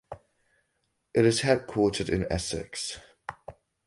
It 1.13 1.27
is 1.27 1.41
headquartered 1.41 2.09
in 2.09 2.25
Essex. 2.31 2.97